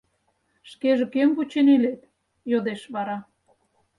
—Шкеже 0.69 1.05
кӧм 1.13 1.29
вучен 1.35 1.67
илет?— 1.75 2.01
йодеш 2.51 2.81
вара. 2.93 3.17